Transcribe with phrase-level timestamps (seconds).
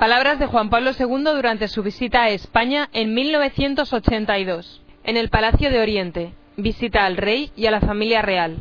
[0.00, 5.70] Palabras de Juan Pablo II durante su visita a España en 1982, en el Palacio
[5.70, 6.32] de Oriente.
[6.56, 8.56] Visita al rey y a la familia real.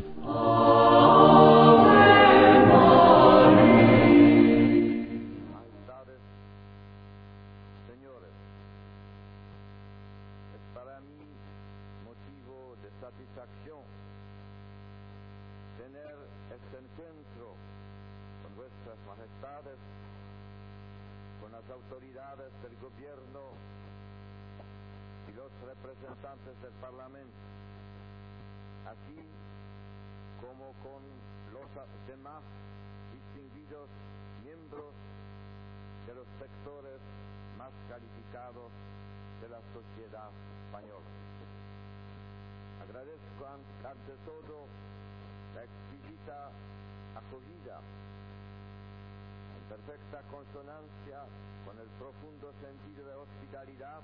[25.84, 27.38] Representantes del Parlamento,
[28.86, 29.20] así
[30.42, 31.02] como con
[31.54, 31.68] los
[32.08, 32.42] demás
[33.14, 33.88] distinguidos
[34.44, 34.94] miembros
[36.08, 37.00] de los sectores
[37.58, 38.72] más calificados
[39.42, 40.30] de la sociedad
[40.68, 41.10] española.
[42.84, 44.66] Agradezco an- ante todo
[45.56, 46.52] la exquisita
[47.16, 47.80] acogida
[49.56, 51.20] en perfecta consonancia
[51.66, 54.02] con el profundo sentido de hospitalidad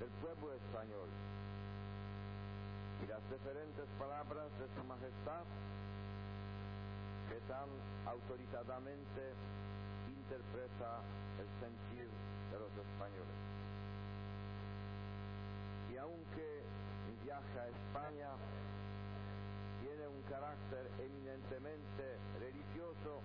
[0.00, 1.08] del pueblo español
[3.04, 5.44] y las diferentes palabras de su majestad
[7.28, 7.68] que tan
[8.06, 9.22] autorizadamente
[10.08, 11.04] interpreta
[11.36, 13.38] el sentir de los españoles.
[15.92, 16.64] Y aunque
[17.06, 18.30] mi viaje a España
[19.84, 23.20] tiene un carácter eminentemente religioso,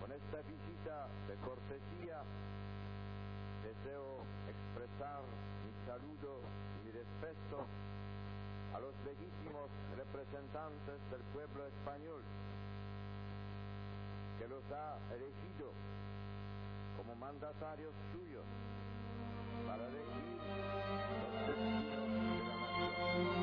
[0.00, 2.20] con esta visita de cortesía
[3.82, 5.22] deseo expresar
[5.66, 6.38] mi saludo
[6.78, 7.66] y mi respeto
[8.74, 12.22] a los legítimos representantes del pueblo español
[14.38, 15.72] que los ha elegido
[16.96, 18.44] como mandatarios suyos
[19.66, 20.38] para regir
[21.22, 22.06] los destinos
[23.36, 23.41] de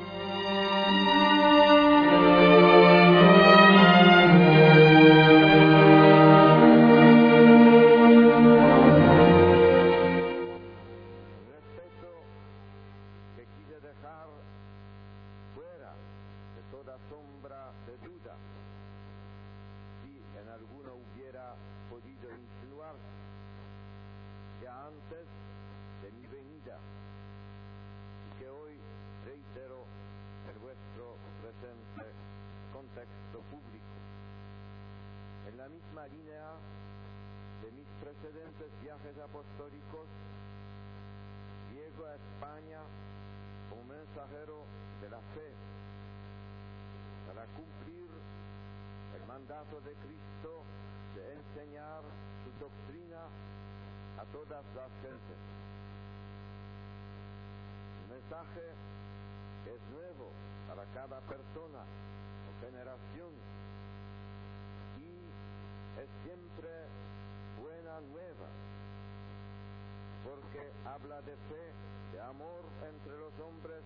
[24.90, 25.26] antes
[26.02, 26.78] de mi venida
[28.26, 28.74] y que hoy
[29.24, 29.86] reitero
[30.50, 32.10] en vuestro presente
[32.72, 33.94] contexto público.
[35.46, 36.42] En la misma línea
[37.62, 40.08] de mis precedentes viajes apostólicos,
[41.70, 42.80] llego a España
[43.68, 44.66] como mensajero
[45.02, 45.54] de la fe
[47.28, 48.10] para cumplir
[49.14, 50.64] el mandato de Cristo
[51.14, 52.02] de enseñar
[52.42, 53.22] su doctrina
[54.20, 55.40] a todas las gentes.
[58.04, 58.66] Un mensaje
[59.64, 60.28] es nuevo
[60.68, 63.32] para cada persona o generación
[65.00, 65.24] y
[66.04, 66.68] es siempre
[67.62, 68.48] buena nueva
[70.28, 71.64] porque habla de fe,
[72.12, 72.60] de amor
[72.92, 73.80] entre los hombres,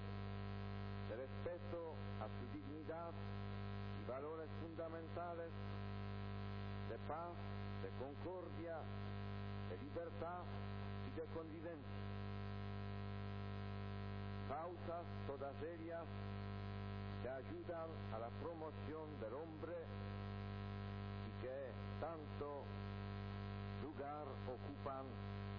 [1.10, 3.14] de respeto a su dignidad
[4.02, 5.52] y valores fundamentales,
[6.90, 7.38] de paz,
[7.86, 8.82] de concordia,
[9.74, 10.42] de libertad
[11.08, 12.02] y de convivencia.
[14.48, 16.06] Causas, todas ellas,
[17.22, 19.74] que ayudan a la promoción del hombre
[21.26, 22.62] y que tanto
[23.82, 25.06] lugar ocupan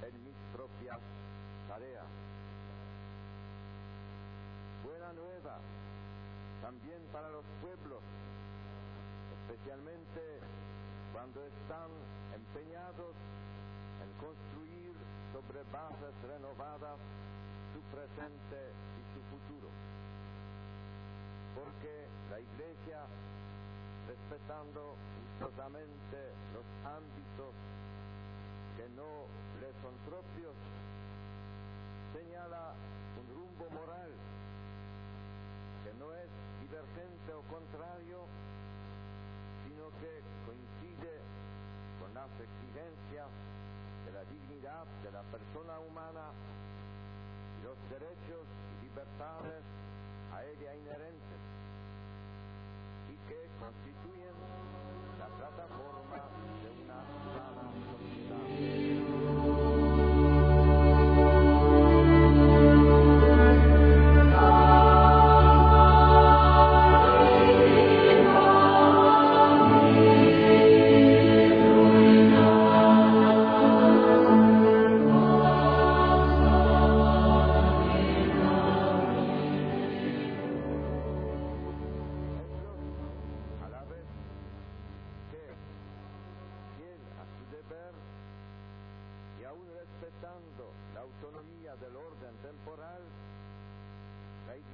[0.08, 1.00] en mis propias
[1.68, 2.08] tareas.
[4.84, 5.60] Buena nueva
[6.62, 8.02] también para los pueblos,
[9.42, 10.40] especialmente
[11.12, 11.90] cuando están
[12.34, 13.16] empeñados
[14.20, 14.94] construir
[15.34, 17.00] sobre bases renovadas
[17.74, 19.70] su presente y su futuro.
[21.56, 23.04] Porque la Iglesia,
[24.08, 24.96] respetando
[25.40, 26.18] gustosamente
[26.54, 27.54] los ámbitos
[28.78, 29.28] que no
[29.60, 30.56] le son propios,
[32.14, 32.74] señala
[33.20, 34.12] un rumbo moral
[35.84, 36.30] que no es
[36.62, 38.28] divergente o contrario,
[39.68, 41.20] sino que coincide
[42.00, 43.28] con las exigencias
[44.66, 46.34] de la persona humana
[47.64, 49.62] los derechos y libertades
[50.34, 51.42] a ella inherentes
[53.08, 54.25] y que constituyen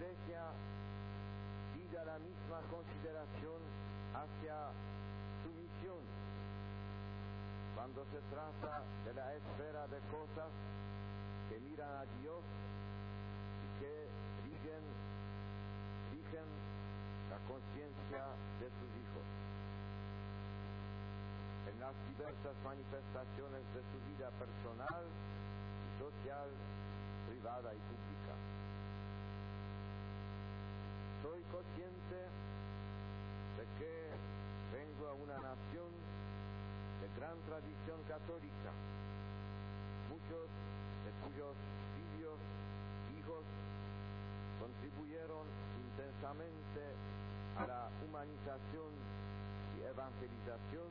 [0.02, 0.42] Iglesia
[1.78, 3.62] pide la misma consideración
[4.18, 4.74] hacia
[5.46, 6.02] su misión
[7.76, 10.50] cuando se trata de la esfera de cosas
[11.50, 12.42] que miran a Dios
[13.62, 13.94] y que
[14.50, 14.82] rigen,
[16.18, 16.50] rigen
[17.30, 18.26] la conciencia
[18.58, 19.26] de sus hijos.
[21.70, 25.06] En las diversas manifestaciones de su vida personal
[26.02, 26.50] social,
[27.30, 28.61] privada y pública.
[31.52, 32.16] Consciente
[33.60, 33.92] de que
[34.72, 35.92] vengo a una nación
[37.02, 38.72] de gran tradición católica,
[40.08, 40.48] muchos
[41.04, 41.56] de cuyos
[42.00, 42.40] filhos,
[43.20, 43.44] hijos,
[44.64, 45.44] contribuyeron
[45.76, 46.96] intensamente
[47.60, 48.96] a la humanización
[49.76, 50.88] y evangelización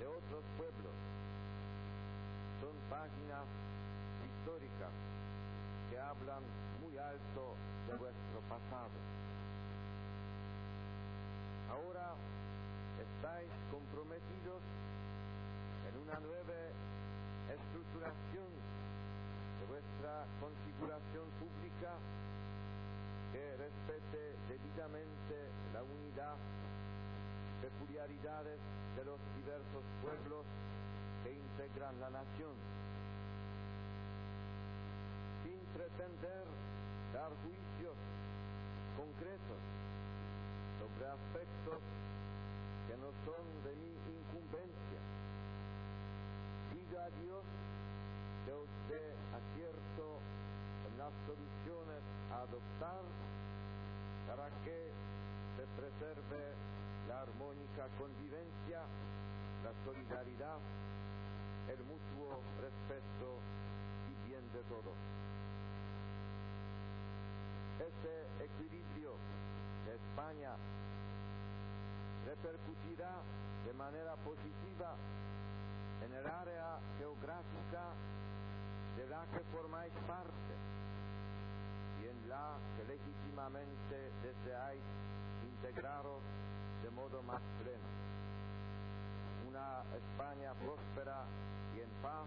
[0.00, 0.96] de otros pueblos.
[2.64, 3.44] Son páginas
[4.24, 4.92] históricas
[5.90, 6.42] que hablan
[6.80, 7.54] muy alto
[7.86, 8.96] de vuestro pasado.
[13.26, 14.62] Estáis comprometidos
[15.90, 16.58] en una nueva
[17.50, 18.50] estructuración
[19.58, 21.90] de vuestra configuración pública
[23.34, 26.38] que respete debidamente la unidad,
[27.66, 28.62] peculiaridades
[28.94, 30.46] de los diversos pueblos
[31.24, 32.54] que integran la nación,
[35.42, 36.46] sin pretender
[37.10, 37.98] dar juicios
[38.94, 39.60] concretos
[40.78, 41.82] sobre aspectos
[43.24, 45.00] son de mi incumbencia.
[46.72, 47.44] Pido a Dios
[48.44, 50.18] que dé acierto
[50.86, 53.04] en las soluciones a adoptar
[54.26, 54.90] para que
[55.56, 56.54] se preserve
[57.08, 58.82] la armónica convivencia,
[59.62, 60.58] la solidaridad,
[61.70, 63.38] el mutuo respeto
[64.10, 64.98] y bien de todos.
[67.78, 69.14] Este equilibrio
[69.86, 70.56] de España
[72.26, 73.22] repercutirá
[73.64, 74.96] de manera positiva
[76.04, 77.94] en el área geográfica
[78.96, 80.54] de la que formáis parte
[82.02, 84.82] y en la que legítimamente deseáis
[85.44, 86.20] integraros
[86.82, 87.88] de modo más pleno.
[89.48, 91.22] Una España próspera
[91.76, 92.26] y en paz,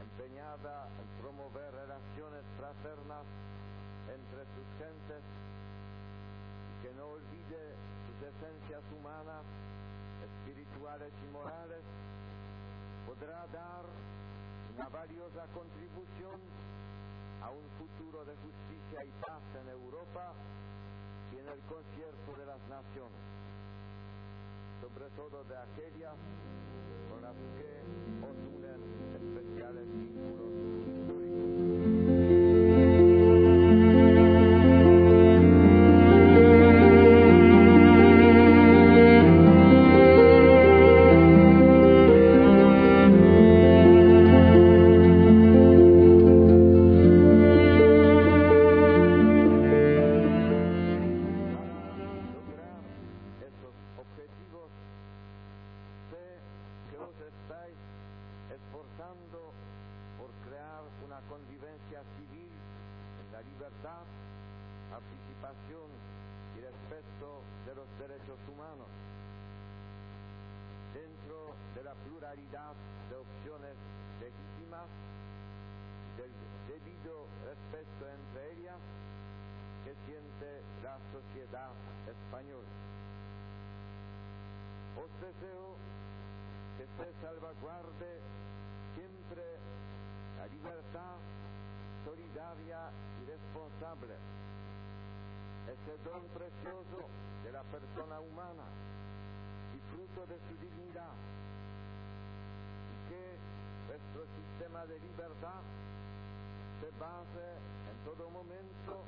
[0.00, 3.26] empeñada en promover relaciones fraternas
[4.08, 5.22] entre sus gentes
[6.82, 7.76] que no olvide
[8.22, 9.44] sus esencias humanas,
[10.22, 11.82] espirituales y morales,
[13.06, 13.84] podrá dar
[14.74, 16.40] una valiosa contribución
[17.42, 20.34] a un futuro de justicia y paz en Europa
[21.32, 23.22] y en el concierto de las naciones,
[24.80, 26.16] sobre todo de aquellas
[27.10, 27.82] con las que
[28.22, 28.80] os unen
[29.18, 30.61] especiales vínculos
[63.72, 64.04] libertad,
[64.90, 65.88] participación
[66.56, 68.88] y respeto de los derechos humanos,
[70.92, 72.74] dentro de la pluralidad
[73.08, 73.76] de opciones
[74.20, 74.88] legítimas
[76.20, 76.32] del
[76.68, 78.80] debido respeto entre ellas
[79.84, 81.72] que siente la sociedad
[82.04, 82.68] española.
[85.00, 85.76] Os deseo
[86.76, 88.20] que se salvaguarde
[88.94, 89.42] siempre
[90.36, 91.16] la libertad
[92.12, 92.92] solidaria
[93.22, 94.14] y responsable,
[95.64, 97.08] ese don precioso
[97.42, 98.68] de la persona humana
[99.72, 101.16] y fruto de su dignidad,
[102.92, 103.24] y que
[103.88, 105.64] nuestro sistema de libertad
[106.84, 107.48] se base
[107.88, 109.04] en todo momento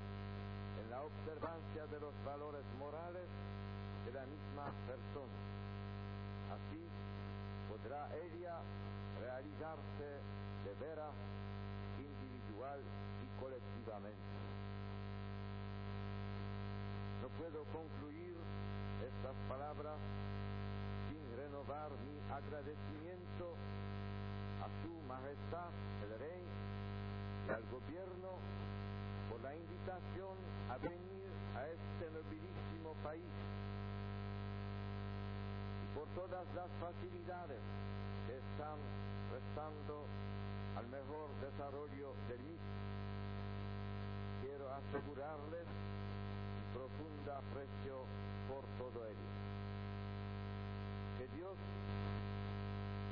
[0.81, 3.29] en la observancia de los valores morales
[4.07, 5.39] de la misma persona.
[6.57, 6.89] Así
[7.69, 8.57] podrá ella
[9.21, 10.09] realizarse
[10.65, 11.13] de veras
[12.65, 14.35] y colectivamente.
[17.21, 18.37] No puedo concluir
[19.05, 19.99] estas palabras
[21.09, 23.55] sin renovar mi agradecimiento
[24.65, 25.69] a su majestad
[26.05, 26.45] el rey
[27.47, 28.41] y al gobierno
[29.29, 30.37] por la invitación
[30.71, 33.33] a venir a este nobilísimo país
[35.85, 37.61] y por todas las facilidades
[38.27, 38.79] que están
[39.31, 40.07] prestando
[41.15, 42.75] mejor desarrollo del mismo.
[44.43, 45.67] Quiero asegurarles
[46.55, 48.05] mi profundo aprecio
[48.49, 49.31] por todo ello.
[51.19, 51.57] Que Dios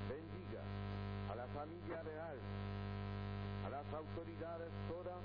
[0.08, 0.62] bendiga
[1.30, 2.38] a la familia real,
[3.66, 5.22] a las autoridades todas